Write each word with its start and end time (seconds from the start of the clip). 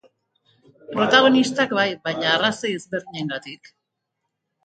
Protagonistak 0.93 1.75
bai, 1.79 1.85
baina 2.09 2.31
arrazoi 2.37 2.71
ezberdinengatik. 2.79 3.73